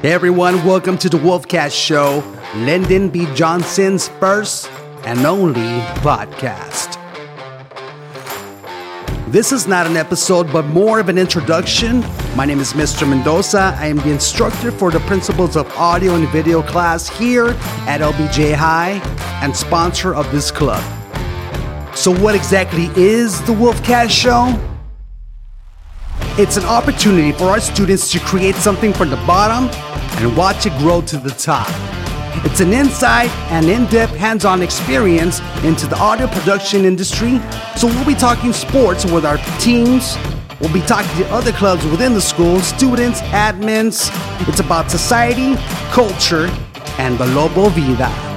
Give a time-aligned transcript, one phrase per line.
[0.00, 2.22] Hey everyone, welcome to the Wolfcast Show,
[2.54, 3.26] Lyndon B.
[3.34, 4.70] Johnson's first
[5.04, 6.94] and only podcast.
[9.32, 12.02] This is not an episode, but more of an introduction.
[12.36, 13.08] My name is Mr.
[13.08, 13.76] Mendoza.
[13.76, 17.48] I am the instructor for the Principles of Audio and Video class here
[17.88, 19.00] at LBJ High
[19.42, 20.80] and sponsor of this club.
[21.96, 24.56] So, what exactly is the Wolfcast Show?
[26.40, 29.68] It's an opportunity for our students to create something from the bottom
[30.18, 31.68] and watch it grow to the top.
[32.44, 37.40] It's an inside and in depth hands on experience into the audio production industry.
[37.76, 40.16] So, we'll be talking sports with our teams.
[40.60, 44.10] We'll be talking to other clubs within the school, students, admins.
[44.48, 45.54] It's about society,
[45.90, 46.46] culture,
[46.98, 48.27] and the Lobo Vida.